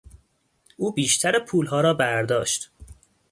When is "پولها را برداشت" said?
1.39-2.71